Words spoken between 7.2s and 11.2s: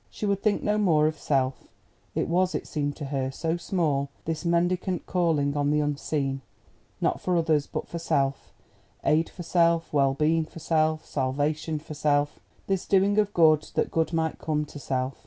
for others, but for self: aid for self, well being for self,